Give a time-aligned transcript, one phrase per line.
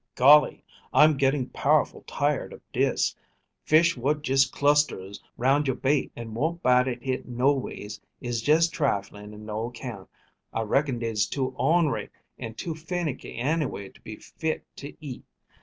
[0.15, 0.63] "GOLLY!
[0.91, 3.15] I'm getting powerful tired ob dis.
[3.65, 8.73] Fish what just clusterers 'round youah bait an' won't bite at hit noways is jest
[8.73, 10.07] trifling and noaccount.
[10.53, 12.09] I reckon dey's too ornery
[12.39, 15.23] an' too finiky anyway to be fit to eat.